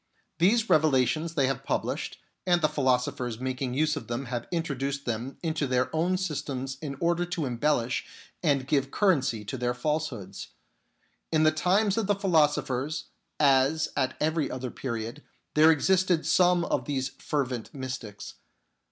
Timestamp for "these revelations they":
0.39-1.45